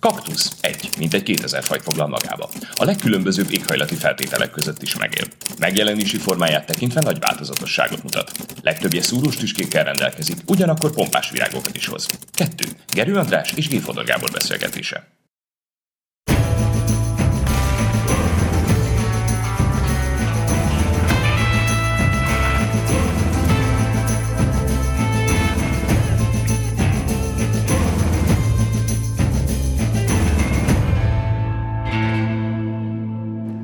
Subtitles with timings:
[0.00, 2.50] Kaktusz egy, mint egy 2000 fajt foglal magába.
[2.74, 5.24] A legkülönbözőbb éghajlati feltételek között is megél.
[5.58, 8.32] Megjelenési formáját tekintve nagy változatosságot mutat.
[8.62, 12.06] Legtöbbje szúrós tüskékkel rendelkezik, ugyanakkor pompás virágokat is hoz.
[12.34, 12.64] 2.
[12.92, 13.80] Gerő András és G.
[13.80, 15.08] Fodor Gábor beszélgetése.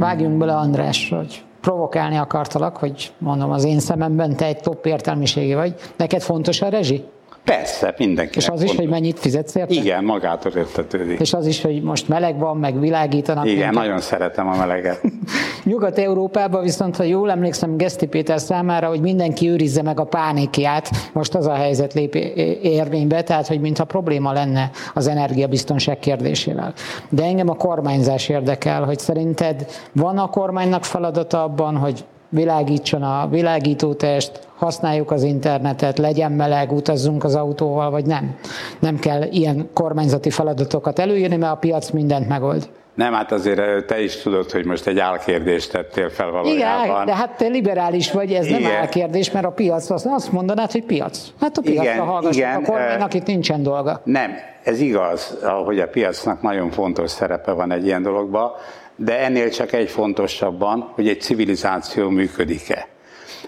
[0.05, 5.55] Vágjunk bele András, hogy provokálni akartalak, hogy mondom, az én szememben te egy top értelmiségi
[5.55, 5.75] vagy.
[5.97, 7.05] Neked fontos a rezsi?
[7.45, 8.39] Persze, mindenki.
[8.39, 9.75] És az is, hogy mennyit fizetsz érte?
[9.75, 11.21] Igen, magától értetődik.
[11.21, 13.45] És az is, hogy most meleg van, meg világítanak.
[13.45, 13.75] Igen, minket.
[13.75, 15.01] nagyon szeretem a meleget.
[15.65, 21.35] Nyugat-Európában viszont, ha jól emlékszem, Geszti Péter számára, hogy mindenki őrizze meg a pánikját, most
[21.35, 22.15] az a helyzet lép
[22.63, 26.73] érvénybe, tehát, hogy mintha probléma lenne az energiabiztonság kérdésével.
[27.09, 32.05] De engem a kormányzás érdekel, hogy szerinted van a kormánynak feladata abban, hogy
[32.35, 38.37] világítson a világítótest, használjuk az internetet, legyen meleg, utazzunk az autóval, vagy nem.
[38.79, 42.69] Nem kell ilyen kormányzati feladatokat előírni, mert a piac mindent megold.
[42.95, 46.85] Nem, hát azért te is tudod, hogy most egy álkérdést tettél fel valójában.
[46.85, 48.63] Igen, de hát te liberális vagy, ez igen.
[48.63, 51.27] nem álkérdés, mert a piac, azt, azt mondanád, hogy piac.
[51.41, 54.01] Hát a piacra igen, hallgassuk, igen, a kormánynak itt nincsen dolga.
[54.05, 54.31] Nem,
[54.63, 58.51] ez igaz, hogy a piacnak nagyon fontos szerepe van egy ilyen dologban,
[58.97, 62.87] de ennél csak egy fontosabban, hogy egy civilizáció működik-e.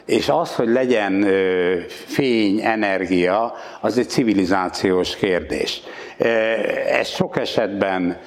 [0.06, 1.26] És az, hogy legyen
[1.88, 5.82] fény, energia, az egy civilizációs kérdés.
[6.88, 8.20] Ezt sok esetben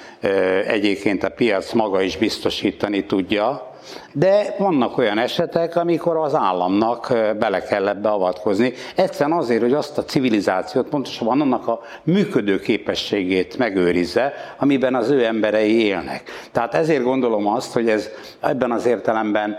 [0.66, 3.69] egyébként a piac maga is biztosítani tudja,
[4.12, 10.04] de vannak olyan esetek, amikor az államnak bele kellett beavatkozni, egyszerűen azért, hogy azt a
[10.04, 16.22] civilizációt, pontosabban annak a működő képességét megőrizze, amiben az ő emberei élnek.
[16.52, 18.08] Tehát ezért gondolom azt, hogy ez
[18.40, 19.56] ebben az értelemben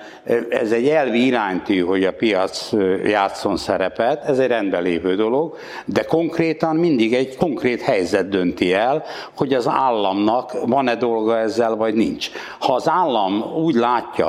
[0.50, 2.70] ez egy elvi iránytű, hogy a piac
[3.04, 5.56] játszon szerepet, ez egy rendben lévő dolog,
[5.86, 9.04] de konkrétan mindig egy konkrét helyzet dönti el,
[9.38, 12.30] hogy az államnak van-e dolga ezzel, vagy nincs.
[12.60, 14.21] Ha az állam úgy látja,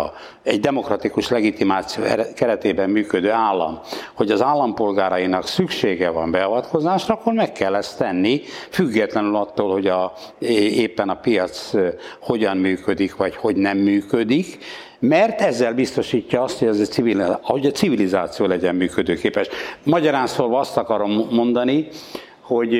[0.43, 2.05] egy demokratikus legitimáció
[2.35, 3.81] keretében működő állam,
[4.15, 10.13] hogy az állampolgárainak szüksége van beavatkozásra, akkor meg kell ezt tenni, függetlenül attól, hogy a,
[10.39, 11.71] éppen a piac
[12.21, 14.59] hogyan működik, vagy hogy nem működik,
[14.99, 19.49] mert ezzel biztosítja azt, hogy, ez a, civil, hogy a civilizáció legyen működőképes.
[19.83, 21.89] Magyarán szólva azt akarom mondani,
[22.53, 22.77] hogy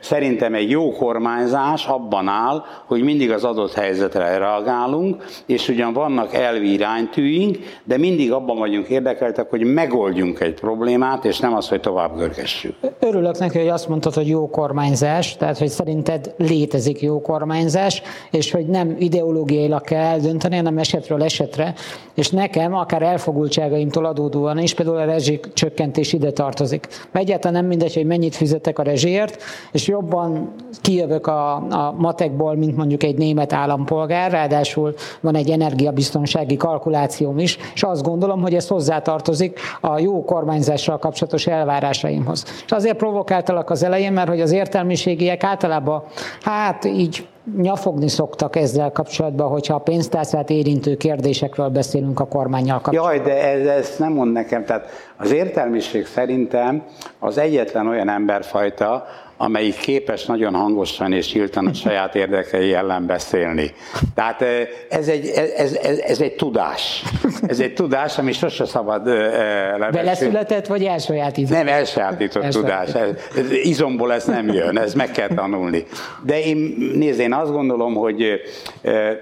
[0.00, 6.34] szerintem egy jó kormányzás abban áll, hogy mindig az adott helyzetre reagálunk, és ugyan vannak
[6.34, 11.80] elvi iránytűink, de mindig abban vagyunk érdekeltek, hogy megoldjunk egy problémát, és nem az, hogy
[11.80, 12.74] tovább görgessük.
[13.00, 18.50] Örülök neki, hogy azt mondtad, hogy jó kormányzás, tehát hogy szerinted létezik jó kormányzás, és
[18.50, 21.74] hogy nem ideológiailag kell eldönteni, hanem esetről esetre,
[22.14, 26.86] és nekem akár elfogultságaimtól adódóan is, például a rezsik csökkentés ide tartozik.
[27.12, 29.42] Egyáltalán nem mindegy, hogy mennyit fizetek a rezsiért,
[29.72, 36.56] és jobban kijövök a, a matekból, mint mondjuk egy német állampolgár, ráadásul van egy energiabiztonsági
[36.56, 42.44] kalkulációm is, és azt gondolom, hogy ez hozzátartozik a jó kormányzással kapcsolatos elvárásaimhoz.
[42.64, 46.02] És azért provokáltalak az elején, mert hogy az értelmiségiek általában
[46.40, 47.26] hát így
[47.56, 53.16] nyafogni szoktak ezzel kapcsolatban, hogyha a pénztárcát érintő kérdésekről beszélünk a kormányjal kapcsolatban.
[53.16, 54.64] Jaj, de ez, ezt nem mond nekem.
[54.64, 56.82] Tehát az értelmiség szerintem
[57.18, 59.06] az egyetlen olyan emberfajta,
[59.40, 63.72] amelyik képes nagyon hangosan és nyíltan a saját érdekei ellen beszélni.
[64.14, 64.42] Tehát
[64.88, 65.26] ez egy,
[65.56, 67.02] ez, ez, ez egy tudás.
[67.46, 69.90] Ez egy tudás, ami sose szabad levesni.
[69.90, 71.56] Beleszületett, vagy elsajátított?
[71.56, 72.92] Nem, elsajátított elsajátított.
[72.92, 73.08] tudás.
[73.34, 75.84] Ez, ez, izomból ez nem jön, ez meg kell tanulni.
[76.22, 78.40] De én, nézd, én azt gondolom, hogy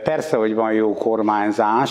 [0.05, 1.91] persze, hogy van jó kormányzás,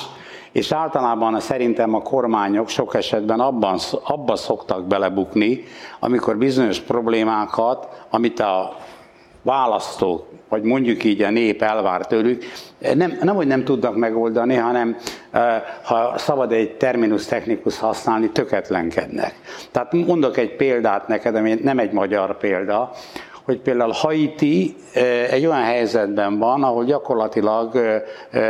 [0.56, 5.64] és általában szerintem a kormányok sok esetben abban, abba szoktak belebukni,
[6.00, 8.78] amikor bizonyos problémákat, amit a
[9.42, 12.44] választók, vagy mondjuk így a nép elvár tőlük,
[12.94, 14.98] nem, nem hogy nem tudnak megoldani, hanem
[15.84, 19.36] ha szabad egy terminus technikus használni, töketlenkednek.
[19.72, 22.92] Tehát mondok egy példát neked, ami nem egy magyar példa,
[23.46, 24.76] hogy például Haiti
[25.30, 27.80] egy olyan helyzetben van, ahol gyakorlatilag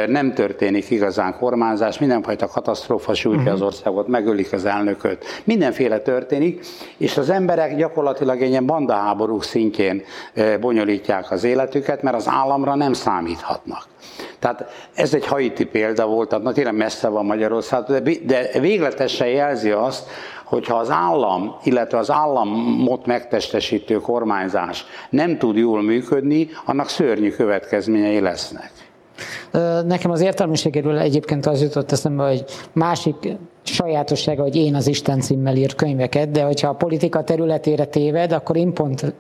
[0.08, 3.68] nem történik igazán kormányzás, mindenfajta katasztrófa sújtja az mhm.
[3.68, 6.66] országot, megölik az elnököt, mindenféle történik,
[6.98, 10.04] és az emberek gyakorlatilag egy ilyen bandaháború szintjén
[10.60, 13.88] bonyolítják az életüket, mert az államra nem számíthatnak.
[14.40, 17.84] Tehát ez egy haiti példa volt, tehát tényleg messze van Magyarország,
[18.26, 20.10] de végletesen jelzi azt,
[20.46, 28.20] hogyha az állam, illetve az államot megtestesítő kormányzás nem tud jól működni, annak szörnyű következményei
[28.20, 28.72] lesznek.
[29.86, 32.44] Nekem az értelmiségéről egyébként az jutott eszembe, hogy
[32.74, 33.16] másik
[33.64, 38.58] sajátossága, hogy én az Isten címmel ír könyveket, de hogyha a politika területére téved, akkor
[38.58, 39.16] impont,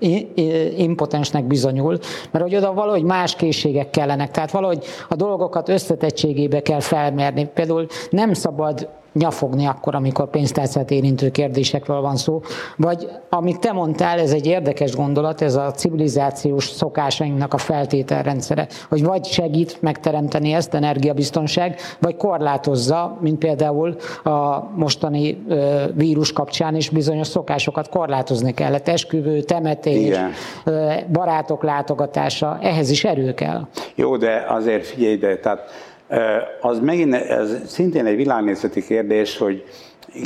[0.77, 1.99] impotensnek bizonyul,
[2.31, 7.49] mert hogy oda valahogy más készségek kellenek, tehát valahogy a dolgokat összetettségébe kell felmérni.
[7.53, 12.41] Például nem szabad nyafogni akkor, amikor pénztárcát érintő kérdésekről van szó.
[12.77, 19.03] Vagy amit te mondtál, ez egy érdekes gondolat, ez a civilizációs szokásainknak a feltételrendszere, hogy
[19.03, 25.45] vagy segít megteremteni ezt, energiabiztonság, vagy korlátozza, mint például a mostani
[25.93, 28.87] vírus kapcsán is bizonyos szokásokat korlátozni kellett.
[28.87, 30.31] Esküvő, temetés, Igen.
[31.11, 33.67] barátok látogatása, ehhez is erő kell.
[33.95, 35.69] Jó, de azért figyelj, de tehát
[36.61, 39.63] az megint, ez szintén egy világnézeti kérdés, hogy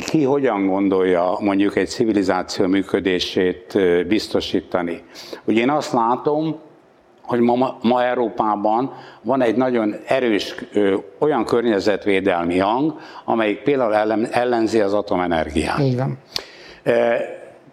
[0.06, 5.02] ki hogyan gondolja mondjuk egy civilizáció működését biztosítani.
[5.44, 6.58] Ugye én azt látom,
[7.22, 8.92] hogy ma, ma Európában
[9.22, 12.94] van egy nagyon erős ö, olyan környezetvédelmi hang,
[13.24, 15.78] amelyik például ellen, ellenzi az atomenergiát.
[15.78, 16.18] Így van.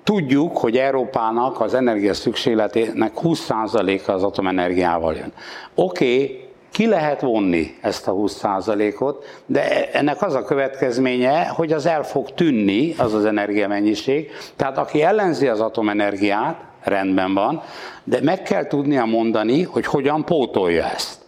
[0.03, 5.33] Tudjuk, hogy Európának az energia szükségletének 20%-a az atomenergiával jön.
[5.75, 11.85] Oké, okay, ki lehet vonni ezt a 20%-ot, de ennek az a következménye, hogy az
[11.85, 14.31] el fog tűnni, az az energiamennyiség.
[14.55, 17.61] Tehát aki ellenzi az atomenergiát, rendben van,
[18.03, 21.25] de meg kell tudnia mondani, hogy hogyan pótolja ezt.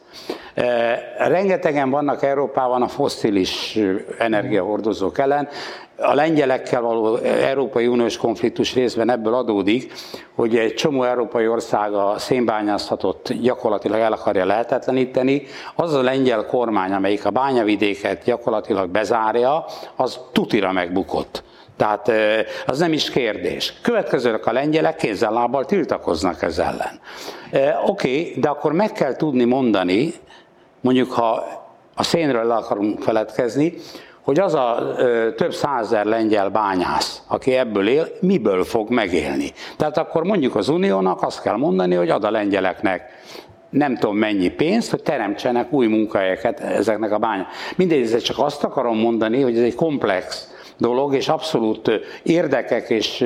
[1.18, 3.80] Rengetegen vannak Európában a fosszilis
[4.18, 5.48] energiahordozók ellen.
[6.02, 9.94] A lengyelekkel való Európai Uniós konfliktus részben ebből adódik,
[10.36, 15.44] hogy egy csomó európai ország a szénbányászatot gyakorlatilag el akarja lehetetleníteni.
[15.76, 19.66] Az a lengyel kormány, amelyik a bányavidéket gyakorlatilag bezárja,
[19.96, 21.44] az tutira megbukott.
[21.78, 22.12] Tehát
[22.66, 23.74] az nem is kérdés.
[23.82, 27.00] Következőleg a lengyelek kézzel lábbal tiltakoznak ez ellen.
[27.86, 30.14] Oké, okay, de akkor meg kell tudni mondani,
[30.82, 31.44] mondjuk ha
[31.96, 33.74] a szénről le akarunk feledkezni,
[34.30, 39.52] hogy az a ö, több százer lengyel bányász, aki ebből él, miből fog megélni.
[39.78, 43.02] Tehát akkor mondjuk az Uniónak azt kell mondani, hogy ad a lengyeleknek
[43.70, 47.48] nem tudom mennyi pénzt, hogy teremtsenek új munkahelyeket ezeknek a bányák.
[47.76, 51.92] Mindegy, csak azt akarom mondani, hogy ez egy komplex dolog, és abszolút
[52.24, 53.26] érdekek és,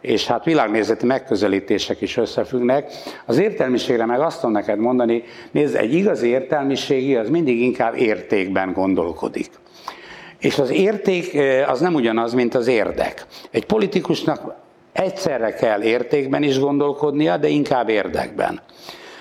[0.00, 2.92] és hát világnézeti megközelítések is összefüggnek.
[3.26, 8.72] Az értelmiségre meg azt tudom neked mondani, nézd, egy igazi értelmiségi az mindig inkább értékben
[8.72, 9.50] gondolkodik.
[10.44, 13.26] És az érték az nem ugyanaz, mint az érdek.
[13.50, 14.54] Egy politikusnak
[14.92, 18.60] egyszerre kell értékben is gondolkodnia, de inkább érdekben.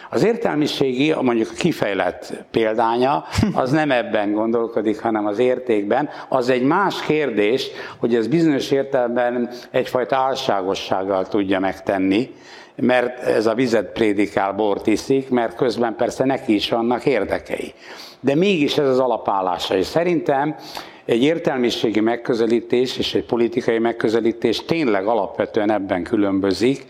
[0.10, 6.10] Az értelmiségi, mondjuk a kifejlett példánya, az nem ebben gondolkodik, hanem az értékben.
[6.30, 7.68] Az egy más kérdés,
[7.98, 12.30] hogy ez bizonyos értelemben egyfajta álságossággal tudja megtenni,
[12.76, 17.74] mert ez a vizet prédikál, bort iszik, mert közben persze neki is vannak érdekei.
[18.20, 20.56] De mégis ez az alapállása, és szerintem
[21.06, 26.86] egy értelmiségi megközelítés és egy politikai megközelítés tényleg alapvetően ebben különbözik,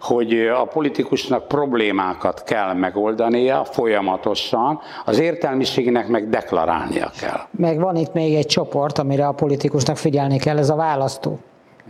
[0.00, 7.40] hogy a politikusnak problémákat kell megoldania folyamatosan, az értelmiségnek meg deklarálnia kell.
[7.50, 11.38] Meg van itt még egy csoport, amire a politikusnak figyelni kell, ez a választó.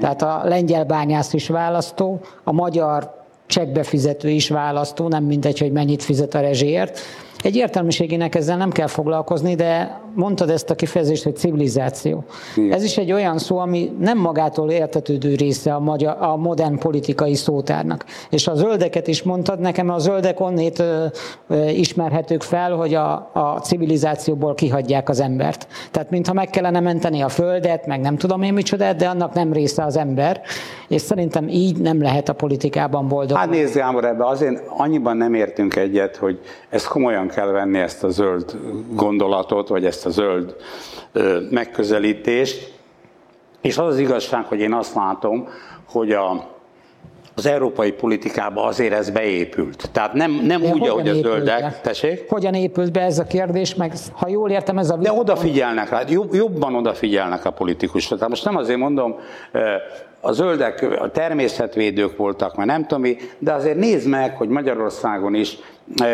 [0.01, 3.22] Tehát a lengyel bányász is választó, a magyar
[3.53, 6.99] csekkbefizető is választó, nem mindegy, hogy mennyit fizet a rezsiért.
[7.43, 12.25] Egy értelmiségének ezzel nem kell foglalkozni, de mondtad ezt a kifejezést, hogy civilizáció.
[12.57, 12.73] Igen.
[12.73, 17.35] Ez is egy olyan szó, ami nem magától értetődő része a, magyar, a modern politikai
[17.35, 18.05] szótárnak.
[18.31, 21.05] És a zöldeket is mondtad, nekem a zöldek onnét ö,
[21.49, 25.67] ö, ismerhetők fel, hogy a, a civilizációból kihagyják az embert.
[25.91, 29.53] Tehát mintha meg kellene menteni a földet, meg nem tudom én micsoda, de annak nem
[29.53, 30.41] része az ember.
[30.89, 33.37] És szerintem így nem lehet a politikában boldog.
[33.37, 38.05] Hát nézd, Gábor, ebbe azért annyiban nem értünk egyet, hogy ezt komolyan kell venni, ezt
[38.05, 38.59] a zöld
[38.91, 40.57] gondolatot, vagy ezt a zöld
[41.51, 42.73] megközelítést.
[43.61, 45.49] És az az igazság, hogy én azt látom,
[45.85, 46.52] hogy a,
[47.35, 49.89] az európai politikába azért ez beépült.
[49.93, 51.61] Tehát nem, nem úgy, ahogy a zöldek.
[51.61, 51.79] Be?
[51.83, 52.25] Tessék?
[52.29, 54.97] Hogyan épült be ez a kérdés, meg ha jól értem, ez a...
[54.97, 58.15] De odafigyelnek rá, jobban odafigyelnek a politikusra.
[58.15, 59.17] Tehát most nem azért mondom,
[60.21, 65.35] a zöldek a természetvédők voltak, mert nem tudom mi, de azért nézd meg, hogy Magyarországon
[65.35, 65.59] is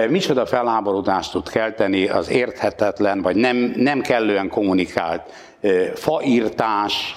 [0.08, 5.22] micsoda felháborodást tud kelteni az érthetetlen, vagy nem, nem kellően kommunikált
[5.94, 7.14] faírtás,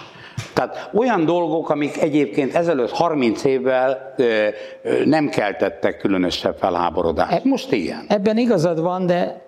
[0.53, 4.15] tehát olyan dolgok, amik egyébként ezelőtt 30 évvel
[5.05, 7.43] nem keltettek különösebb felháborodást.
[7.43, 8.05] Most ilyen.
[8.07, 9.41] Ebben igazad van, de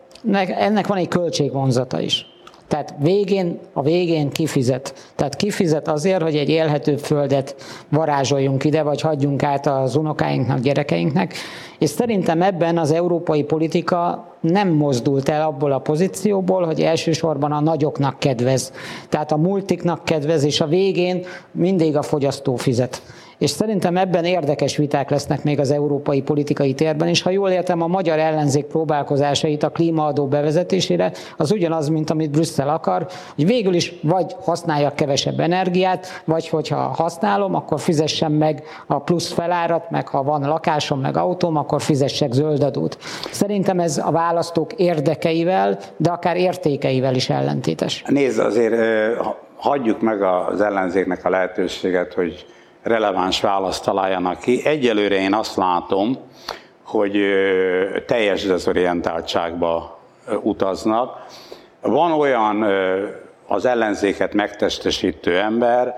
[0.57, 2.32] ennek van egy költségvonzata is.
[2.73, 5.11] Tehát végén, a végén kifizet.
[5.15, 7.55] Tehát kifizet azért, hogy egy élhetőbb földet
[7.89, 11.33] varázsoljunk ide, vagy hagyjunk át az unokáinknak, gyerekeinknek.
[11.79, 17.61] És szerintem ebben az európai politika nem mozdult el abból a pozícióból, hogy elsősorban a
[17.61, 18.73] nagyoknak kedvez.
[19.09, 23.01] Tehát a multiknak kedvez, és a végén mindig a fogyasztó fizet
[23.43, 27.81] és szerintem ebben érdekes viták lesznek még az európai politikai térben, és ha jól értem,
[27.81, 33.73] a magyar ellenzék próbálkozásait a klímaadó bevezetésére, az ugyanaz, mint amit Brüsszel akar, hogy végül
[33.73, 40.07] is vagy használjak kevesebb energiát, vagy hogyha használom, akkor fizessem meg a plusz felárat, meg
[40.07, 42.97] ha van lakásom, meg autóm, akkor fizessek zöldadót.
[43.31, 48.03] Szerintem ez a választók érdekeivel, de akár értékeivel is ellentétes.
[48.07, 48.75] Nézd, azért
[49.55, 52.45] hagyjuk meg az ellenzéknek a lehetőséget, hogy
[52.83, 54.65] releváns választ találjanak ki.
[54.65, 56.17] Egyelőre én azt látom,
[56.83, 57.21] hogy
[58.05, 59.99] teljes dezorientáltságba
[60.41, 61.25] utaznak.
[61.81, 62.65] Van olyan
[63.47, 65.95] az ellenzéket megtestesítő ember,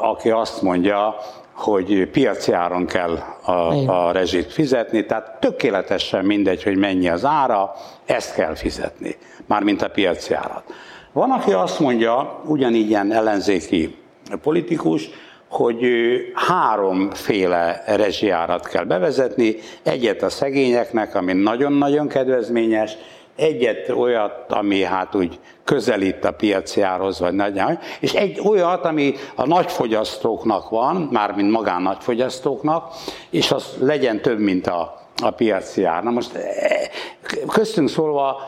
[0.00, 1.16] aki azt mondja,
[1.52, 3.52] hogy piaci áron kell a,
[3.86, 9.88] a rezsit fizetni, tehát tökéletesen mindegy, hogy mennyi az ára, ezt kell fizetni, mármint a
[9.88, 10.62] piaci árat.
[11.12, 13.96] Van, aki azt mondja, ugyanígy ilyen ellenzéki
[14.42, 15.10] politikus,
[15.48, 15.86] hogy
[16.34, 22.96] háromféle rezsiárat kell bevezetni, egyet a szegényeknek, ami nagyon-nagyon kedvezményes,
[23.36, 29.14] egyet olyat, ami hát úgy közelít a piaci árhoz, vagy nagyon, és egy olyat, ami
[29.34, 32.94] a nagyfogyasztóknak van, mármint magán nagyfogyasztóknak,
[33.30, 36.02] és az legyen több, mint a, a piaci ár.
[36.02, 36.90] Na most e,
[37.52, 38.40] köztünk szólva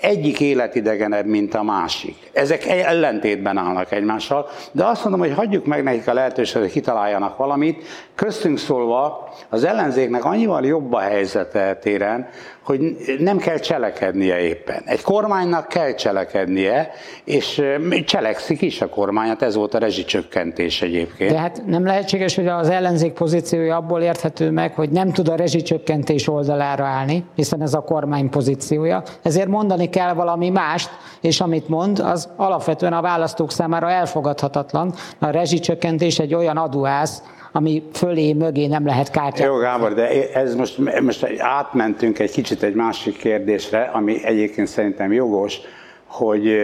[0.00, 2.16] egyik életidegenebb, mint a másik.
[2.32, 7.36] Ezek ellentétben állnak egymással, de azt mondom, hogy hagyjuk meg nekik a lehetőséget, hogy kitaláljanak
[7.36, 7.84] valamit.
[8.14, 12.28] Köztünk szólva az ellenzéknek annyival jobb a helyzete téren,
[12.62, 12.80] hogy
[13.18, 14.82] nem kell cselekednie éppen.
[14.84, 16.90] Egy kormánynak kell cselekednie,
[17.24, 17.62] és
[18.04, 21.30] cselekszik is a kormány, hát ez volt a rezsicsökkentés egyébként.
[21.30, 25.34] De hát nem lehetséges, hogy az ellenzék pozíciója abból érthető meg, hogy nem tud a
[25.34, 28.95] rezsicsökkentés oldalára állni, hiszen ez a kormány pozíciója.
[29.22, 34.94] Ezért mondani kell valami mást, és amit mond, az alapvetően a választók számára elfogadhatatlan.
[35.18, 37.22] A rezsicsökkentés egy olyan adóász,
[37.52, 39.48] ami fölé, mögé nem lehet kártyát.
[39.48, 45.12] Jó, Gábor, de ez most, most átmentünk egy kicsit egy másik kérdésre, ami egyébként szerintem
[45.12, 45.60] jogos,
[46.06, 46.56] hogy,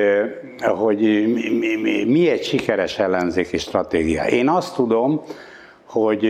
[0.60, 0.98] hogy
[1.32, 4.24] mi, mi, mi egy sikeres ellenzéki stratégia.
[4.24, 5.22] Én azt tudom,
[5.84, 6.20] hogy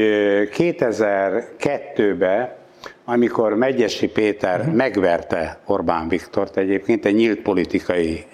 [0.56, 2.61] 2002-ben,
[3.04, 4.75] amikor Megyesi Péter uh-huh.
[4.75, 8.25] megverte Orbán Viktort egyébként egy nyílt politikai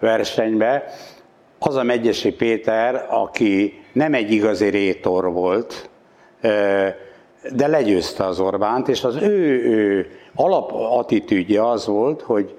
[0.00, 0.84] versenybe,
[1.58, 5.88] az a Megyesi Péter, aki nem egy igazi rétor volt,
[7.52, 12.54] de legyőzte az Orbánt, és az ő, ő alapattitűdje az volt, hogy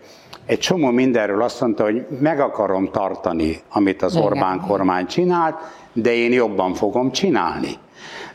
[0.45, 5.55] egy csomó mindenről azt mondta, hogy meg akarom tartani, amit az Orbán kormány csinált,
[5.93, 7.71] de én jobban fogom csinálni.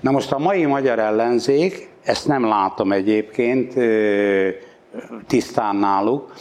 [0.01, 3.75] Na most a mai magyar ellenzék, ezt nem látom egyébként
[5.27, 6.33] tisztán náluk,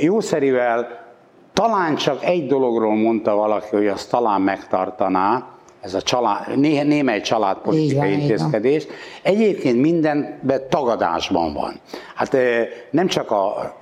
[0.00, 1.06] jószerivel
[1.52, 5.46] talán csak egy dologról mondta valaki, hogy azt talán megtartaná,
[5.80, 8.86] ez a család, né, némely családpolitikai intézkedés.
[9.22, 11.80] Egyébként mindenben tagadásban van.
[12.14, 12.36] Hát
[12.90, 13.74] nem csak a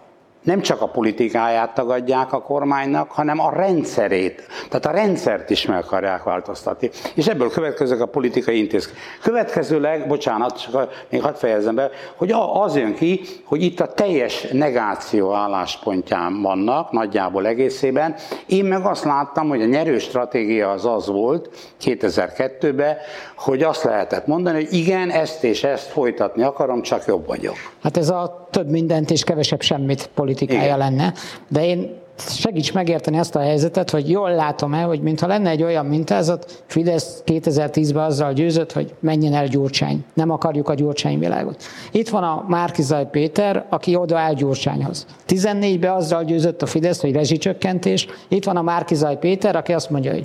[0.49, 4.47] nem csak a politikáját tagadják a kormánynak, hanem a rendszerét.
[4.69, 6.91] Tehát a rendszert is meg akarják változtatni.
[7.15, 9.19] És ebből következők a politikai intézkedések.
[9.23, 14.47] Következőleg, bocsánat, csak még hadd fejezem be, hogy az jön ki, hogy itt a teljes
[14.53, 18.15] negáció álláspontján vannak, nagyjából egészében.
[18.47, 21.49] Én meg azt láttam, hogy a nyerő stratégia az az volt
[21.85, 22.97] 2002-ben,
[23.37, 27.57] hogy azt lehetett mondani, hogy igen, ezt és ezt folytatni akarom, csak jobb vagyok.
[27.83, 30.79] Hát ez a több mindent és kevesebb semmit politikája Igen.
[30.79, 31.13] lenne,
[31.49, 35.87] de én segíts megérteni azt a helyzetet, hogy jól látom-e, hogy mintha lenne egy olyan
[35.87, 40.05] mintázat, Fidesz 2010-ben azzal győzött, hogy menjen el Gyurcsány.
[40.15, 41.63] Nem akarjuk a Gyurcsány világot.
[41.93, 45.07] Itt van a Márkizaj Péter, aki odaáll Gyurcsányhoz.
[45.29, 48.07] 14-ben azzal győzött a Fidesz, hogy rezsicsökkentés.
[48.29, 50.25] Itt van a Márkizaj Péter, aki azt mondja, hogy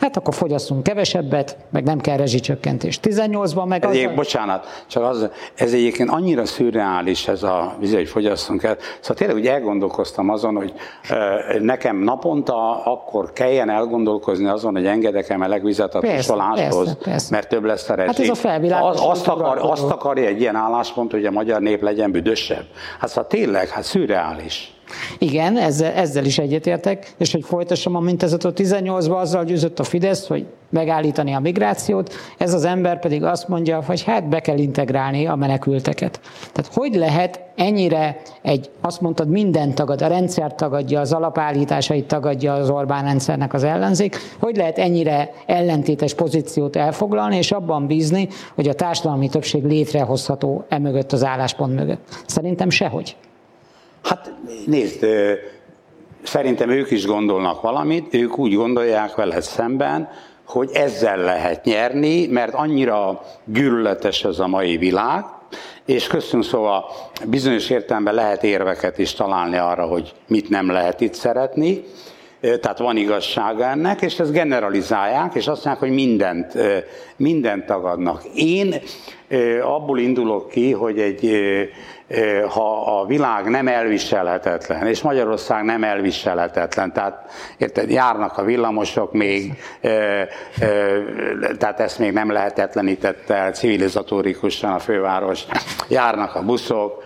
[0.00, 3.00] hát akkor fogyasszunk kevesebbet, meg nem kell rezsicsökkentés.
[3.02, 3.90] 18-ban meg az...
[3.90, 8.76] Egyébként, bocsánat, csak az, ez egyébként annyira szürreális ez a vizé, hogy fogyasszunk el.
[9.00, 10.72] Szóval tényleg úgy elgondolkoztam azon, hogy
[11.60, 16.96] nekem naponta akkor kelljen elgondolkozni azon, hogy engedek-e meleg vizet a tusoláshoz,
[17.30, 18.08] mert több lesz a rezsi.
[18.08, 21.82] Hát ez a az, azt, akar, azt akarja egy ilyen álláspont, hogy a magyar nép
[21.82, 22.64] legyen büdösebb.
[22.98, 24.74] Hát szóval tényleg, hát szürreális.
[25.18, 30.26] Igen, ezzel, ezzel is egyetértek, és hogy folytassam a mintázatot 18-ban azzal győzött a Fidesz,
[30.26, 35.26] hogy megállítani a migrációt, ez az ember pedig azt mondja, hogy hát be kell integrálni
[35.26, 36.20] a menekülteket.
[36.52, 42.52] Tehát hogy lehet ennyire egy, azt mondtad, minden tagad, a rendszer tagadja, az alapállításait tagadja
[42.52, 48.68] az Orbán rendszernek az ellenzék, hogy lehet ennyire ellentétes pozíciót elfoglalni, és abban bízni, hogy
[48.68, 52.22] a társadalmi többség létrehozható emögött az álláspont mögött.
[52.26, 53.16] Szerintem sehogy.
[54.02, 54.32] Hát
[54.66, 55.06] nézd,
[56.22, 60.08] szerintem ők is gondolnak valamit, ők úgy gondolják veled szemben,
[60.46, 65.24] hogy ezzel lehet nyerni, mert annyira gyűlöletes ez a mai világ,
[65.86, 66.84] és köszönöm szóval
[67.26, 71.84] bizonyos értelemben lehet érveket is találni arra, hogy mit nem lehet itt szeretni,
[72.40, 76.52] tehát van igazsága ennek, és ezt generalizálják, és azt mondják, hogy mindent,
[77.16, 78.22] mindent tagadnak.
[78.34, 78.74] Én
[79.62, 81.38] abból indulok ki, hogy egy
[82.48, 89.58] ha a világ nem elviselhetetlen, és Magyarország nem elviselhetetlen, tehát érted, járnak a villamosok még,
[91.58, 95.44] tehát ezt még nem lehetetlenítette el civilizatorikusan a főváros,
[95.88, 97.02] járnak a buszok,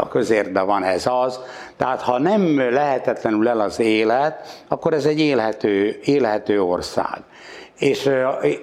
[0.00, 1.40] a közértben van ez az,
[1.76, 7.18] tehát ha nem lehetetlenül el az élet, akkor ez egy élhető, élhető ország.
[7.82, 8.10] És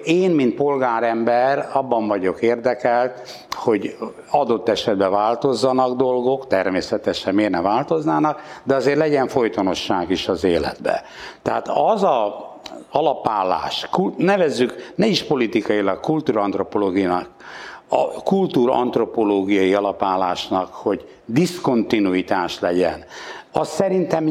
[0.04, 3.96] én, mint polgárember, abban vagyok érdekelt, hogy
[4.30, 11.02] adott esetben változzanak dolgok, természetesen miért ne változnának, de azért legyen folytonosság is az életbe.
[11.42, 12.48] Tehát az a
[12.90, 17.28] alapállás, nevezzük, ne is politikailag, kultúrantropológiának,
[17.88, 23.04] a kultúrantropológiai alapállásnak, hogy diszkontinuitás legyen,
[23.52, 24.26] az szerintem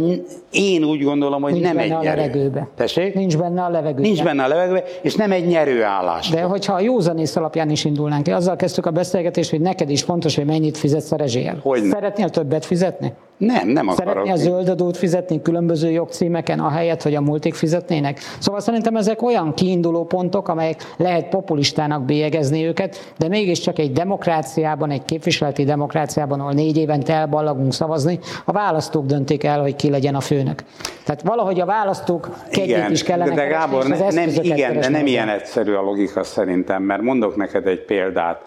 [0.52, 2.16] én úgy gondolom, hogy Nincs nem benne egy a nyerő.
[2.22, 2.68] levegőbe.
[2.76, 3.14] Tessék?
[3.14, 4.02] Nincs benne a levegőbe.
[4.02, 6.30] Nincs benne a levegőbe, és nem egy nyerőállás.
[6.30, 10.02] De hogyha a józanész alapján is indulnánk ki, azzal kezdtük a beszélgetést, hogy neked is
[10.04, 11.60] fontos, hogy mennyit fizetsz a rezsijel.
[11.64, 11.90] Hogyne.
[11.90, 13.14] Szeretnél többet fizetni?
[13.40, 14.14] Nem, nem akarok.
[14.14, 18.20] Szeretnél a zöld adót fizetni különböző jogcímeken, ahelyett, hogy a multik fizetnének?
[18.40, 24.92] Szóval szerintem ezek olyan kiinduló pontok, amelyek lehet populistának bélyegezni őket, de mégiscsak egy demokráciában,
[24.92, 30.16] egy képviseleti demokráciában, ahol négy évente elballagunk szavazni, a választók döntik el, hogy ki legyen
[30.16, 30.64] a főnök.
[31.06, 34.90] Tehát valahogy a választók kegyét is kellene de Gábor, és az ne, nem, igen, de
[34.90, 38.42] nem ilyen egyszerű a logika szerintem, mert mondok neked egy példát,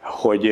[0.00, 0.50] hogy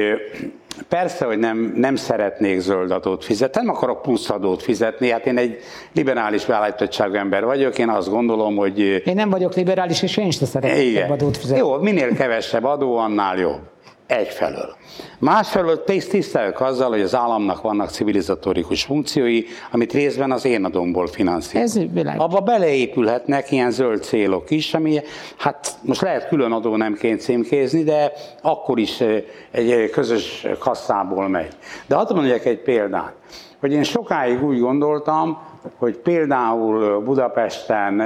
[0.88, 5.38] persze, hogy nem, nem szeretnék zöld adót fizetni, nem akarok plusz adót fizetni, hát én
[5.38, 5.58] egy
[5.94, 10.48] liberális beállítottságú ember vagyok, én azt gondolom, hogy Én nem vagyok liberális, és én sem
[10.48, 11.10] szeretnék igen.
[11.10, 11.58] adót fizetni.
[11.58, 13.71] Jó, minél kevesebb adó, annál jobb.
[14.12, 14.76] Egyfelől.
[15.18, 21.90] Másfelől tisztelök azzal, hogy az államnak vannak civilizatórikus funkciói, amit részben az én adomból finanszírozom.
[22.16, 25.00] Abba beleépülhetnek ilyen zöld célok is, ami
[25.36, 29.02] hát most lehet külön adó nemként címkézni, de akkor is
[29.50, 31.52] egy közös kasszából megy.
[31.86, 33.12] De hadd mondjak egy példát,
[33.60, 35.38] hogy én sokáig úgy gondoltam,
[35.78, 38.02] hogy például Budapesten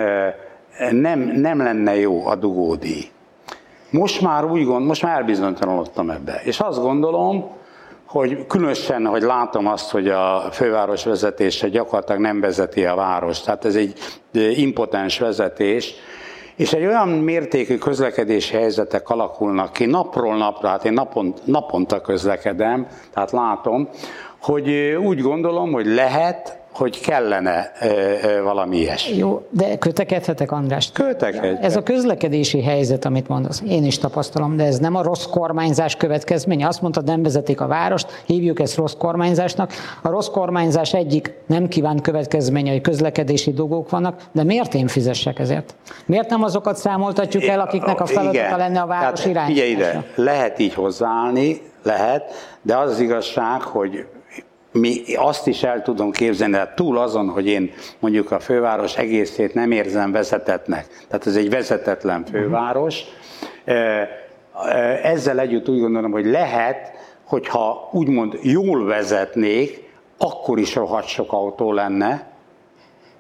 [0.91, 3.05] nem, nem lenne jó a dugódíj.
[3.91, 6.41] Most már úgy gond, most már elbizonytalanodtam ebbe.
[6.45, 7.51] És azt gondolom,
[8.07, 13.45] hogy különösen, hogy látom azt, hogy a főváros vezetése gyakorlatilag nem vezeti a várost.
[13.45, 13.99] Tehát ez egy
[14.33, 15.95] impotens vezetés,
[16.57, 22.87] és egy olyan mértékű közlekedési helyzetek alakulnak ki napról napra, hát én napont, naponta közlekedem,
[23.13, 23.89] tehát látom,
[24.41, 24.71] hogy
[25.03, 27.87] úgy gondolom, hogy lehet, hogy kellene ö,
[28.23, 29.17] ö, valami ilyesmi.
[29.17, 30.91] Jó, de kötekedhetek, András?
[30.93, 31.65] Kötekedj.
[31.65, 35.97] Ez a közlekedési helyzet, amit mondasz, én is tapasztalom, de ez nem a rossz kormányzás
[35.97, 36.67] következménye.
[36.67, 39.73] Azt mondtad, nem vezetik a várost, hívjuk ezt rossz kormányzásnak.
[40.03, 45.39] A rossz kormányzás egyik nem kívánt következménye, hogy közlekedési dolgok vannak, de miért én fizessek
[45.39, 45.75] ezért?
[46.07, 48.59] Miért nem azokat számoltatjuk el, akiknek a feladata Igen.
[48.59, 49.47] lenne a város Tehát irány?
[49.47, 54.07] Figyelj ide, lehet így hozzáállni, lehet, de az az igazság, hogy
[54.77, 59.55] mi azt is el tudom képzelni, de túl azon, hogy én mondjuk a főváros egészét
[59.55, 63.05] nem érzem vezetetnek, tehát ez egy vezetetlen főváros,
[65.03, 66.93] ezzel együtt úgy gondolom, hogy lehet,
[67.25, 69.85] hogyha úgymond jól vezetnék,
[70.19, 72.36] akkor is rohadt sok autó lenne,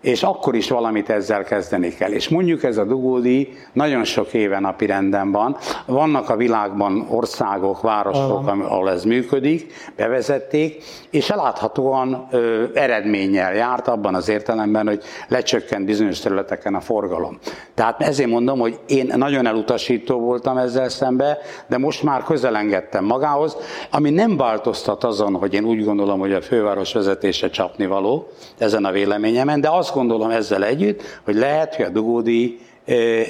[0.00, 2.10] és akkor is valamit ezzel kezdeni kell.
[2.10, 5.56] És mondjuk ez a dugódi nagyon sok éve napi renden van.
[5.86, 14.14] Vannak a világban országok, városok, ahol ez működik, bevezették, és eláthatóan ö, eredménnyel járt abban
[14.14, 17.38] az értelemben, hogy lecsökkent bizonyos területeken a forgalom.
[17.74, 23.56] Tehát ezért mondom, hogy én nagyon elutasító voltam ezzel szembe, de most már közelengedtem magához,
[23.90, 28.28] ami nem változtat azon, hogy én úgy gondolom, hogy a főváros vezetése csapni való,
[28.58, 32.58] ezen a véleményemen, de azt gondolom ezzel együtt, hogy lehet, hogy a dugódi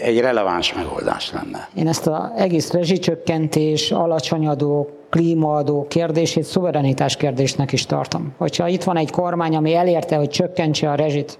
[0.03, 1.69] egy releváns megoldás lenne.
[1.75, 8.35] Én ezt az egész rezsicsökkentés, alacsony adók, klímaadó kérdését szuverenitás kérdésnek is tartom.
[8.37, 11.39] Hogyha itt van egy kormány, ami elérte, hogy csökkentse a rezsit,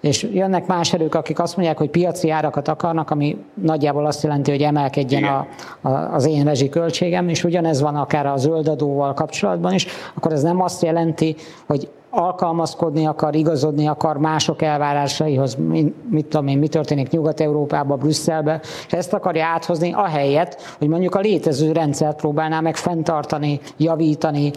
[0.00, 4.50] és jönnek más erők, akik azt mondják, hogy piaci árakat akarnak, ami nagyjából azt jelenti,
[4.50, 5.46] hogy emelkedjen a,
[5.80, 10.62] a, az én rezsiköltségem, és ugyanez van akár a zöldadóval kapcsolatban is, akkor ez nem
[10.62, 15.56] azt jelenti, hogy alkalmazkodni akar, igazodni akar mások elvárásaihoz,
[16.10, 21.20] mit tudom én, mi történik Nyugat-Európában, Brüsszelbe, és ezt akarja áthozni ahelyett, hogy mondjuk a
[21.20, 24.50] létező rendszert próbálná meg fenntartani, javítani,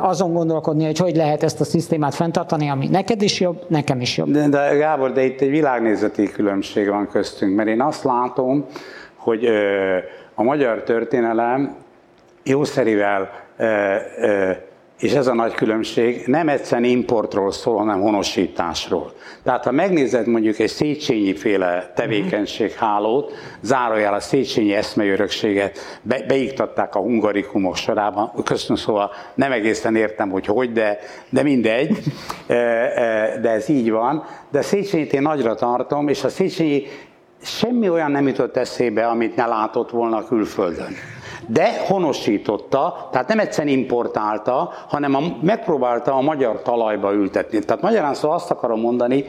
[0.00, 4.16] azon gondolkodni, hogy hogy lehet ezt a szisztémát fenntartani, ami neked is jobb, nekem is
[4.16, 4.30] jobb.
[4.30, 8.64] De, de Gábor, de itt egy világnézeti különbség van köztünk, mert én azt látom,
[9.16, 9.48] hogy
[10.34, 11.76] a magyar történelem
[12.42, 13.30] jószerivel
[15.00, 19.12] és ez a nagy különbség, nem egyszerűen importról szól, hanem honosításról.
[19.42, 26.98] Tehát ha megnézed mondjuk egy Széchenyi féle tevékenységhálót, zárójel a Széchenyi eszmeörökséget be, beiktatták a
[26.98, 31.98] hungarikumok sorában, köszönöm szóval nem egészen értem, hogy hogy, de, de mindegy,
[32.46, 34.24] e, e, de ez így van.
[34.50, 36.86] De Széchenyit én nagyra tartom, és a Széchenyi
[37.42, 40.94] semmi olyan nem jutott eszébe, amit ne látott volna külföldön
[41.46, 47.58] de honosította, tehát nem egyszerűen importálta, hanem a, megpróbálta a magyar talajba ültetni.
[47.58, 49.24] Tehát magyarán szóval azt akarom mondani,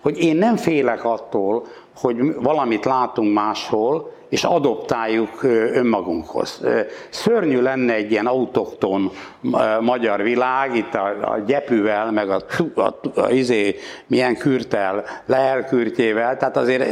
[0.00, 1.64] hogy én nem félek attól,
[1.96, 5.42] hogy valamit látunk máshol, és adoptáljuk
[5.72, 6.60] önmagunkhoz.
[7.10, 9.10] Szörnyű lenne egy ilyen autokton
[9.80, 12.42] magyar világ, itt a, a gyepűvel, meg a,
[12.74, 13.74] a, a, a izé,
[14.06, 16.84] milyen kürtel, leelkürtjével, tehát azért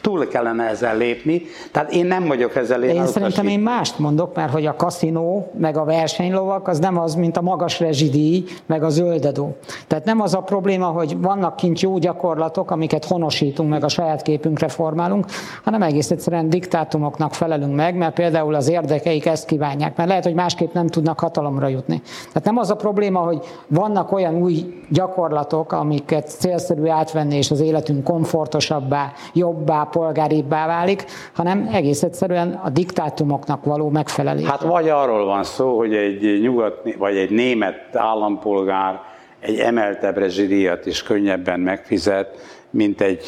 [0.00, 2.96] túl kellene ezzel lépni, tehát én nem vagyok ezzel lépni.
[2.96, 7.14] Én szerintem én mást mondok, mert hogy a kaszinó, meg a versenylovak, az nem az,
[7.14, 9.56] mint a magas rezsidíj, meg a zöldedó.
[9.86, 14.22] Tehát nem az a probléma, hogy vannak kint jó gyakorlatok, amiket honosítunk, meg a saját
[14.22, 15.26] képünkre formálunk,
[15.62, 20.34] hanem egész egyszerűen diktátumoknak felelünk meg, mert például az érdekeik ezt kívánják, mert lehet, hogy
[20.34, 22.02] másképp nem tudnak hatalomra jutni.
[22.26, 27.60] Tehát nem az a probléma, hogy vannak olyan új gyakorlatok, amiket célszerű átvenni, és az
[27.60, 34.46] életünk komfortosabbá, jobbá, polgáribbá válik, hanem egész egyszerűen a diktátumoknak való megfelelés.
[34.46, 39.00] Hát vagy arról van szó, hogy egy nyugat, vagy egy német állampolgár
[39.40, 42.38] egy emeltebb rezsidíjat is könnyebben megfizet,
[42.70, 43.24] mint egy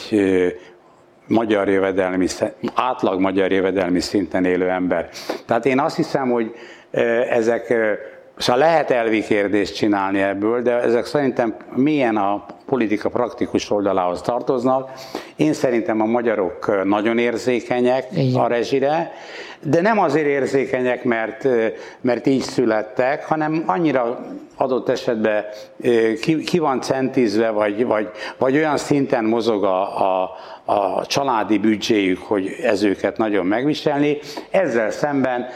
[1.26, 2.26] magyar jövedelmi,
[2.74, 5.08] átlag magyar jövedelmi szinten élő ember.
[5.46, 6.54] Tehát én azt hiszem, hogy
[7.30, 7.74] ezek,
[8.36, 14.90] szóval lehet elvi kérdést csinálni ebből, de ezek szerintem milyen a politika praktikus oldalához tartoznak.
[15.36, 18.40] Én szerintem a magyarok nagyon érzékenyek Igen.
[18.40, 19.12] a rezsire,
[19.62, 21.48] de nem azért érzékenyek, mert,
[22.00, 24.18] mert így születtek, hanem annyira
[24.56, 25.44] adott esetben
[26.20, 29.82] ki, ki van centizve, vagy, vagy, vagy olyan szinten mozog a,
[30.22, 30.30] a,
[30.64, 34.18] a családi büdzséjük, hogy ez őket nagyon megviselni.
[34.50, 35.46] Ezzel szemben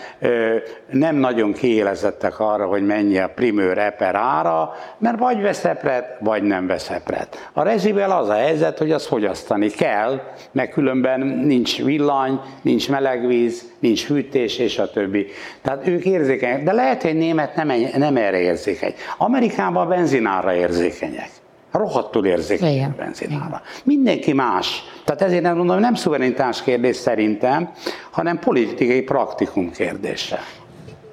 [0.90, 6.42] nem nagyon kiélezettek arra, hogy mennyi a primőr eper ára, mert vagy vesz epret, vagy
[6.42, 7.50] nem vesz epret.
[7.52, 10.20] A rezsivel az a helyzet, hogy azt fogyasztani kell,
[10.52, 15.26] mert különben nincs villany, nincs melegvíz, nincs hűtés, és a többi.
[15.62, 18.94] Tehát ők érzékenyek, de lehet, hogy német nem, nem erre érzékeny.
[19.16, 21.30] Amerikában benzinára érzékenyek.
[21.76, 23.62] Rohadtul érzékeny benzinára.
[23.84, 24.82] Mindenki más.
[25.04, 27.70] Tehát ezért nem mondom, nem szuverenitás kérdés szerintem,
[28.10, 30.38] hanem politikai praktikum kérdése.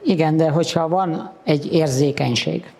[0.03, 2.71] Igen, de hogyha van egy érzékenység,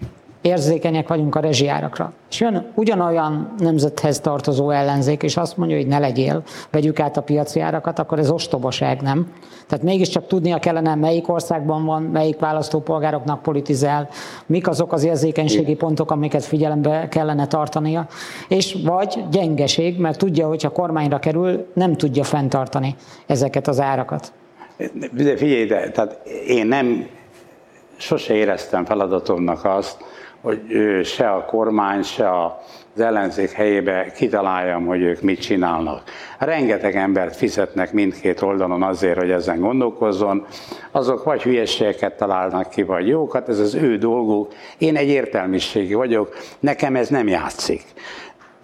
[0.43, 2.13] érzékenyek vagyunk a rezsiárakra.
[2.29, 7.21] És jön ugyanolyan nemzethez tartozó ellenzék, és azt mondja, hogy ne legyél, vegyük át a
[7.21, 9.32] piaci árakat, akkor ez ostobaság, nem?
[9.67, 14.10] Tehát mégiscsak tudnia kellene, melyik országban van, melyik választópolgároknak politizál,
[14.45, 18.08] mik azok az érzékenységi pontok, amiket figyelembe kellene tartania,
[18.47, 24.34] és vagy gyengeség, mert tudja, hogy ha kormányra kerül, nem tudja fenntartani ezeket az árakat.
[25.12, 27.08] De figyelj, de, tehát én nem
[27.97, 29.97] sose éreztem feladatomnak azt,
[30.43, 30.62] hogy
[31.03, 36.03] se a kormány, se az ellenzék helyébe kitaláljam, hogy ők mit csinálnak.
[36.39, 40.45] Rengeteg embert fizetnek mindkét oldalon azért, hogy ezen gondolkozzon.
[40.91, 44.53] Azok vagy hülyeségeket találnak ki, vagy jókat, ez az ő dolguk.
[44.77, 47.84] Én egy értelmiségi vagyok, nekem ez nem játszik.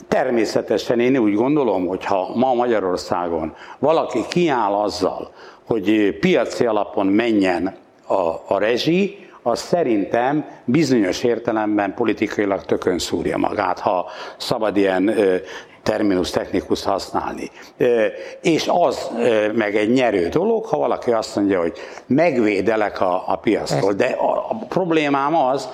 [0.07, 5.31] Természetesen én úgy gondolom, hogy ha ma Magyarországon valaki kiáll azzal,
[5.65, 7.75] hogy piaci alapon menjen
[8.07, 8.13] a,
[8.47, 14.05] a rezsi, az szerintem bizonyos értelemben politikailag tökön szúrja magát, ha
[14.37, 15.13] szabad ilyen
[15.83, 17.51] terminus technikus használni.
[18.41, 19.09] És az
[19.53, 23.93] meg egy nyerő dolog, ha valaki azt mondja, hogy megvédelek a, a piactól.
[23.93, 25.69] De a, a problémám az,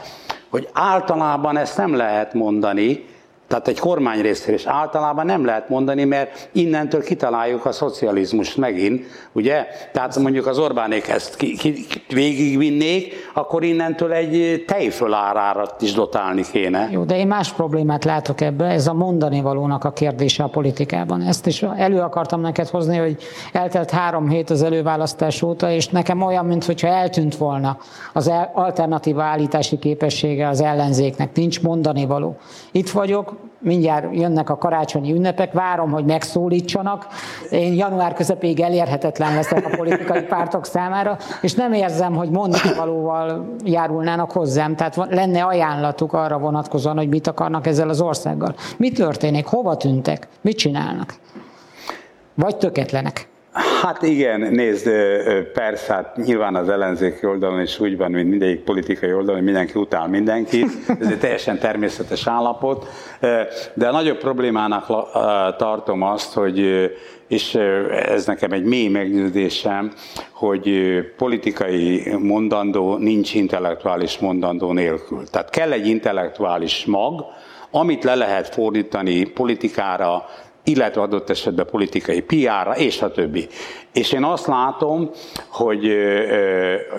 [0.50, 3.06] hogy általában ezt nem lehet mondani,
[3.56, 9.06] Tehát egy kormány részéről is általában nem lehet mondani, mert innentől kitaláljuk a szocializmust megint,
[9.32, 9.68] ugye?
[9.92, 16.88] Tehát mondjuk az Orbánék ezt ki, ki, végigvinnék, akkor innentől egy tejfölárárat is dotálni kéne.
[16.92, 21.22] Jó, de én más problémát látok ebbe, ez a mondani valónak a kérdése a politikában.
[21.22, 23.18] Ezt is elő akartam neked hozni, hogy
[23.52, 27.78] eltelt három hét az előválasztás óta, és nekem olyan, mintha eltűnt volna
[28.14, 32.38] az alternatíva állítási képessége az ellenzéknek, nincs mondani való.
[32.72, 37.08] Itt vagyok, mindjárt jönnek a karácsonyi ünnepek, várom, hogy megszólítsanak.
[37.50, 43.56] Én január közepéig elérhetetlen leszek a politikai pártok számára, és nem érzem, hogy mondani valóval
[43.64, 44.76] járulnának hozzám.
[44.76, 48.56] Tehát lenne ajánlatuk arra vonatkozóan, hogy mit akarnak ezzel az országgal.
[48.78, 49.46] Mi történik?
[49.46, 50.28] Hova tűntek?
[50.42, 51.14] Mit csinálnak?
[52.36, 53.28] Vagy töketlenek?
[53.86, 54.90] Hát igen, nézd,
[55.54, 59.80] persze, hát nyilván az ellenzéki oldalon is úgy van, mint mindegyik politikai oldalon, hogy mindenki
[59.80, 60.68] utál mindenkit,
[61.00, 62.88] ez egy teljesen természetes állapot,
[63.74, 64.86] de a nagyobb problémának
[65.58, 66.90] tartom azt, hogy
[67.28, 67.56] és
[68.06, 69.92] ez nekem egy mély meggyőződésem,
[70.32, 75.30] hogy politikai mondandó nincs intellektuális mondandó nélkül.
[75.30, 77.26] Tehát kell egy intellektuális mag,
[77.72, 80.26] amit le lehet fordítani politikára,
[80.66, 83.48] illetve adott esetben politikai PR-ra, és a többi.
[83.94, 85.10] És én azt látom,
[85.50, 85.84] hogy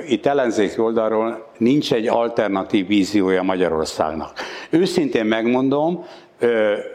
[0.08, 4.32] itt ellenzéki oldalról nincs egy alternatív víziója Magyarországnak.
[4.70, 6.04] Őszintén megmondom,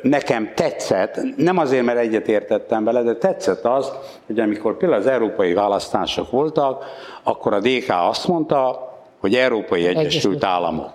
[0.02, 3.92] nekem tetszett, nem azért, mert egyet értettem vele, de tetszett az,
[4.26, 6.86] hogy amikor például az európai választások voltak,
[7.24, 10.44] akkor a DK azt mondta, hogy Európai Egyesült, Egyesült.
[10.44, 10.94] Államok.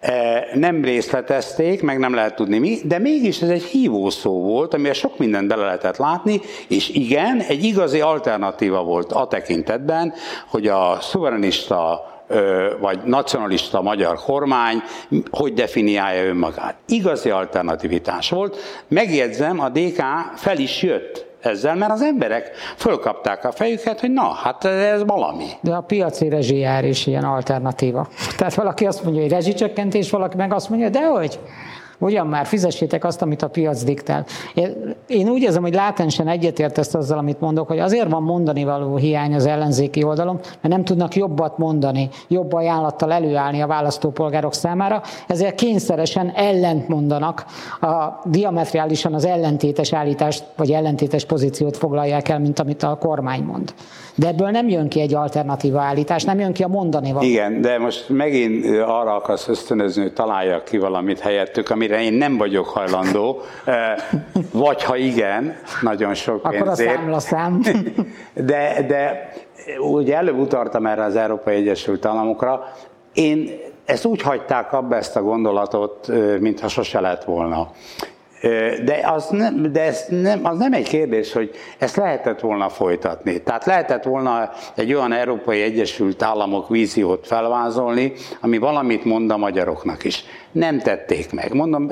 [0.00, 4.74] E, nem részletezték, meg nem lehet tudni mi, de mégis ez egy hívó szó volt,
[4.74, 10.12] amivel sok mindent bele lehetett látni, és igen, egy igazi alternatíva volt a tekintetben,
[10.48, 12.06] hogy a szuverenista
[12.80, 14.82] vagy nacionalista magyar kormány
[15.30, 16.76] hogy definiálja önmagát.
[16.88, 18.56] Igazi alternativitás volt.
[18.88, 20.02] Megjegyzem, a DK
[20.36, 25.46] fel is jött ezzel, mert az emberek fölkapták a fejüket, hogy na, hát ez valami.
[25.60, 28.08] De a piaci rezsijár is ilyen alternatíva.
[28.38, 31.38] Tehát valaki azt mondja, hogy rezsicsökkentés, valaki meg azt mondja, de hogy?
[31.98, 34.24] Ugyan már fizessétek azt, amit a piac diktál.
[35.06, 39.34] Én, úgy érzem, hogy látensen egyetértesz azzal, amit mondok, hogy azért van mondani való hiány
[39.34, 45.54] az ellenzéki oldalon, mert nem tudnak jobbat mondani, jobb ajánlattal előállni a választópolgárok számára, ezért
[45.54, 47.44] kényszeresen ellent mondanak,
[47.80, 53.74] a diametriálisan az ellentétes állítást, vagy ellentétes pozíciót foglalják el, mint amit a kormány mond.
[54.18, 57.26] De ebből nem jön ki egy alternatíva állítás, nem jön ki a mondani való.
[57.26, 62.36] Igen, de most megint arra akarsz ösztönözni, hogy találjak ki valamit helyettük, amire én nem
[62.36, 63.40] vagyok hajlandó,
[64.52, 66.96] vagy ha igen, nagyon sok Akkor pénzért.
[66.96, 67.62] Akkor a szám.
[68.34, 69.32] De, de
[69.78, 72.72] ugye előbb utaltam erre az Európai Egyesült Államokra,
[73.12, 73.50] én
[73.84, 77.70] ezt úgy hagyták abba ezt a gondolatot, mintha sose lett volna.
[78.84, 83.42] De, az nem, de ez nem, az nem egy kérdés, hogy ezt lehetett volna folytatni.
[83.42, 90.04] Tehát lehetett volna egy olyan Európai Egyesült Államok víziót felvázolni, ami valamit mond a magyaroknak
[90.04, 90.24] is.
[90.52, 91.54] Nem tették meg.
[91.54, 91.90] Mondom,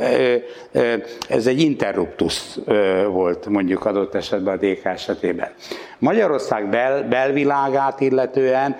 [1.29, 2.59] ez egy interruptus
[3.09, 5.49] volt mondjuk adott esetben a DK esetében.
[5.99, 8.77] Magyarország bel, belvilágát illetően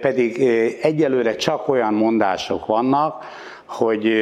[0.00, 0.42] pedig
[0.82, 3.24] egyelőre csak olyan mondások vannak,
[3.70, 4.12] hogy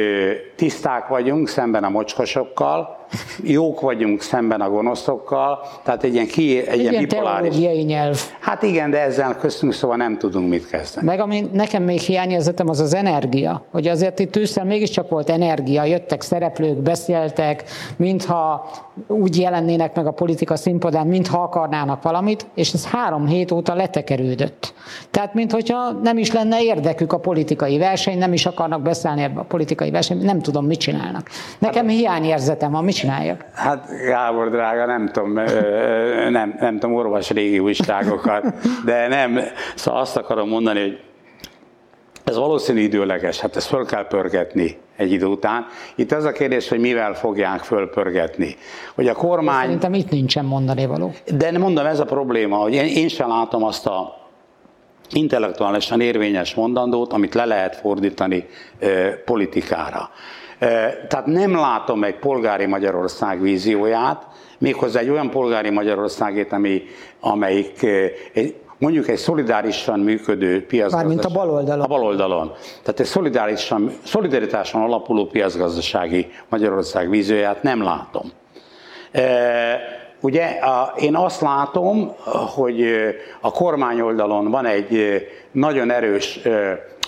[0.55, 2.98] tiszták vagyunk szemben a mocskosokkal,
[3.43, 7.55] jók vagyunk szemben a gonoszokkal, tehát egy ilyen, ki, egy ilyen bipoláris.
[7.85, 8.21] nyelv.
[8.39, 11.05] Hát igen, de ezzel köztünk szóval nem tudunk mit kezdeni.
[11.05, 13.65] Meg ami nekem még hiányérzetem, az az energia.
[13.71, 17.63] Hogy azért itt ősszel mégiscsak volt energia, jöttek szereplők, beszéltek,
[17.97, 18.69] mintha
[19.07, 24.73] úgy jelennének meg a politika színpadán, mintha akarnának valamit, és ez három hét óta letekerődött.
[25.11, 29.43] Tehát, mintha nem is lenne érdekük a politikai verseny, nem is akarnak beszállni ebbe a
[29.43, 31.29] politikai verseny, nem tudom, mit csinálnak.
[31.59, 33.45] Nekem hát, hiányérzetem van, mit csináljak?
[33.53, 35.33] Hát Gábor drága, nem tudom,
[36.29, 38.53] nem, nem tudom, orvos régi újságokat,
[38.85, 39.39] de nem,
[39.75, 40.99] szóval azt akarom mondani, hogy
[42.23, 45.65] ez valószínű időleges, hát ezt föl kell pörgetni egy idő után.
[45.95, 48.55] Itt az a kérdés, hogy mivel fogják fölpörgetni.
[48.95, 49.63] Hogy a kormány...
[49.63, 51.11] Szerintem itt nincsen mondani való.
[51.37, 54.17] De mondom, ez a probléma, hogy én, én sem látom azt a
[55.11, 58.45] intellektuálisan érvényes mondandót, amit le lehet fordítani
[58.79, 60.09] ö, politikára.
[61.07, 66.83] Tehát nem látom egy polgári Magyarország vízióját, méghozzá egy olyan polgári Magyarországét, ami,
[67.19, 67.83] amelyik
[68.33, 71.05] egy, mondjuk egy szolidárisan működő piacgazdaság.
[71.07, 71.85] Mármint a baloldalon.
[71.85, 72.51] A baloldalon.
[72.83, 78.31] Tehát egy szolidárisan, szolidaritáson alapuló piacgazdasági Magyarország vízióját nem látom.
[80.21, 82.13] Ugye a, én azt látom,
[82.55, 82.83] hogy
[83.41, 86.39] a kormány oldalon van egy nagyon erős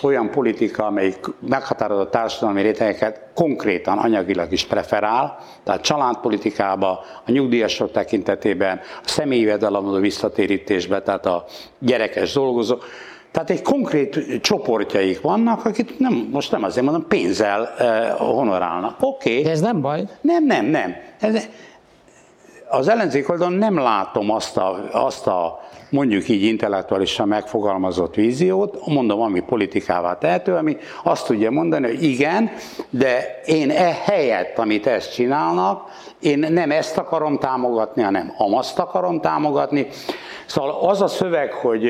[0.04, 1.20] olyan politika, amelyik
[1.50, 10.00] meghatározó társadalmi rétegeket konkrétan anyagilag is preferál, tehát családpolitikába, a nyugdíjasok tekintetében, a személyi jövedelemadó
[10.00, 11.46] visszatérítésbe, tehát a
[11.80, 12.76] gyerekes dolgozó.
[13.32, 18.96] Tehát egy konkrét csoportjaik vannak, akik nem, most nem azért mondom, pénzzel eh, honorálnak.
[19.00, 19.30] Oké.
[19.30, 19.44] Okay.
[19.44, 20.04] De ez nem baj?
[20.22, 20.96] Nem, nem, nem.
[21.20, 21.48] Ez,
[22.72, 29.22] az ellenzék oldalon nem látom azt a, azt a mondjuk így intellektuálisan megfogalmazott víziót, mondom,
[29.22, 32.52] ami politikává tehető, ami azt tudja mondani, hogy igen,
[32.90, 39.22] de én e helyett, amit ezt csinálnak, én nem ezt akarom támogatni, hanem amazt akarom
[39.22, 39.88] támogatni.
[40.46, 41.90] Szóval az a szöveg, hogy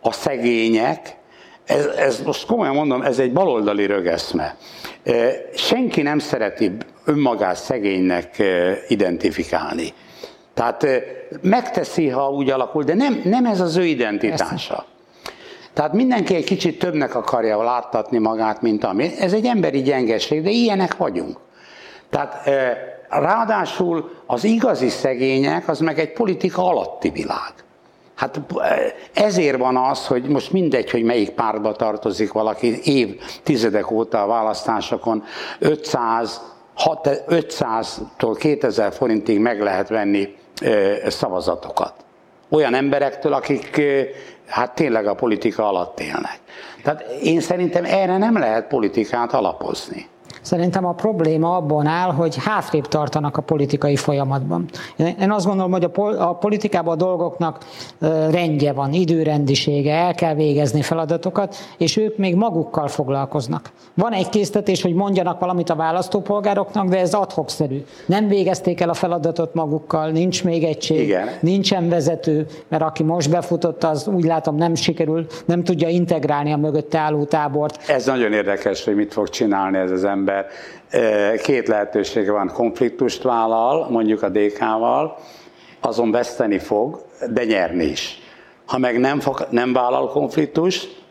[0.00, 1.16] a szegények,
[1.64, 4.56] ez, ez most komolyan mondom, ez egy baloldali rögeszme.
[5.54, 8.42] Senki nem szereti önmagát szegénynek
[8.88, 9.92] identifikálni.
[10.54, 10.86] Tehát
[11.42, 14.84] megteszi, ha úgy alakul, de nem, nem ez az ő identitása.
[15.72, 19.10] Tehát mindenki egy kicsit többnek akarja láttatni magát, mint ami.
[19.18, 21.38] Ez egy emberi gyengeség, de ilyenek vagyunk.
[22.10, 22.48] Tehát
[23.08, 27.52] ráadásul az igazi szegények, az meg egy politika alatti világ.
[28.14, 28.40] Hát
[29.14, 35.24] ezért van az, hogy most mindegy, hogy melyik pártba tartozik valaki évtizedek óta a választásokon
[35.58, 36.40] 500,
[36.76, 40.36] 500-tól 2000 forintig meg lehet venni
[41.06, 41.94] szavazatokat.
[42.50, 43.82] Olyan emberektől, akik
[44.46, 46.38] hát tényleg a politika alatt élnek.
[46.82, 50.08] Tehát én szerintem erre nem lehet politikát alapozni.
[50.44, 54.64] Szerintem a probléma abban áll, hogy hátrébb tartanak a politikai folyamatban.
[55.20, 57.58] Én azt gondolom, hogy a politikában a dolgoknak
[58.30, 63.70] rendje van, időrendisége, el kell végezni feladatokat, és ők még magukkal foglalkoznak.
[63.94, 67.84] Van egy késztetés, hogy mondjanak valamit a választópolgároknak, de ez adhokszerű.
[68.06, 71.28] Nem végezték el a feladatot magukkal, nincs még egység, Igen.
[71.40, 76.56] nincsen vezető, mert aki most befutott, az úgy látom nem sikerül, nem tudja integrálni a
[76.56, 77.88] mögötte álló tábort.
[77.88, 83.22] Ez nagyon érdekes, hogy mit fog csinálni ez az ember ember két lehetősége van, konfliktust
[83.22, 85.18] vállal, mondjuk a DK-val,
[85.80, 88.22] azon veszteni fog, de nyerni is.
[88.66, 91.02] Ha meg nem, fog, nem vállal konfliktust,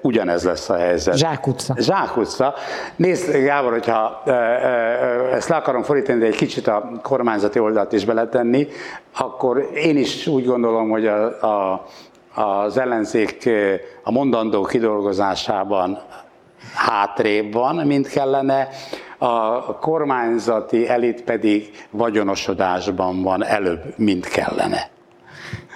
[0.00, 1.16] ugyanez lesz a helyzet.
[1.16, 1.74] Zsákutca.
[1.78, 2.54] Zsákutca.
[2.96, 4.22] Nézd, Gábor, hogyha
[5.32, 8.68] ezt le akarom fordítani, de egy kicsit a kormányzati oldalt is beletenni,
[9.16, 11.86] akkor én is úgy gondolom, hogy a, a,
[12.34, 13.50] az ellenzék
[14.02, 15.98] a mondandó kidolgozásában
[16.74, 18.68] hátrébb van, mint kellene,
[19.18, 24.90] a kormányzati elit pedig vagyonosodásban van előbb, mint kellene.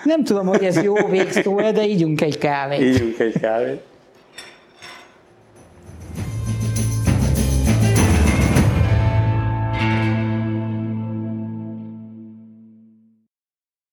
[0.04, 2.80] Nem tudom, hogy ez jó végszó de ígyunk egy kávét.
[2.80, 3.82] Ígyunk egy kávét.